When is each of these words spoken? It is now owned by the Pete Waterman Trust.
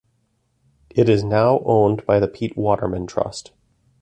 It 0.89 1.07
is 1.09 1.23
now 1.23 1.61
owned 1.63 2.07
by 2.07 2.19
the 2.19 2.27
Pete 2.27 2.57
Waterman 2.57 3.05
Trust. 3.05 3.51